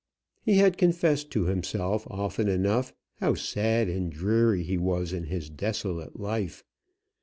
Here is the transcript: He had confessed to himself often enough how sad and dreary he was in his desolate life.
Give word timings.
He 0.41 0.55
had 0.57 0.79
confessed 0.79 1.29
to 1.29 1.43
himself 1.45 2.07
often 2.09 2.47
enough 2.49 2.91
how 3.17 3.35
sad 3.35 3.87
and 3.87 4.11
dreary 4.11 4.63
he 4.63 4.75
was 4.79 5.13
in 5.13 5.25
his 5.25 5.47
desolate 5.51 6.19
life. 6.19 6.63